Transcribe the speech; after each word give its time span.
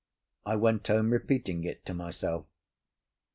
I 0.47 0.55
went 0.55 0.87
home, 0.87 1.11
repeating 1.13 1.63
it 1.63 1.85
to 1.85 1.93
myself. 1.93 2.47